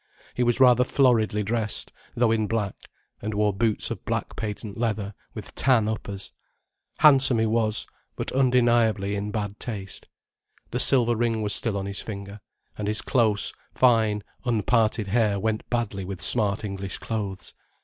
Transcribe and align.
He 0.33 0.41
was 0.41 0.59
rather 0.59 0.83
floridly 0.83 1.43
dressed, 1.43 1.91
though 2.15 2.31
in 2.31 2.47
black, 2.47 2.75
and 3.21 3.35
wore 3.35 3.53
boots 3.53 3.91
of 3.91 4.03
black 4.03 4.35
patent 4.35 4.75
leather 4.75 5.13
with 5.35 5.53
tan 5.53 5.87
uppers. 5.87 6.33
Handsome 6.97 7.37
he 7.37 7.45
was—but 7.45 8.31
undeniably 8.31 9.15
in 9.15 9.29
bad 9.29 9.59
taste. 9.59 10.07
The 10.71 10.79
silver 10.79 11.15
ring 11.15 11.43
was 11.43 11.53
still 11.53 11.77
on 11.77 11.85
his 11.85 11.99
finger—and 11.99 12.87
his 12.87 13.03
close, 13.03 13.53
fine, 13.75 14.23
unparted 14.43 15.05
hair 15.05 15.39
went 15.39 15.69
badly 15.69 16.03
with 16.03 16.19
smart 16.19 16.63
English 16.63 16.97
clothes. 16.97 17.53